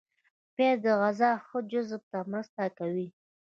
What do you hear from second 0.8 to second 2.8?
د غذا ښه جذب ته مرسته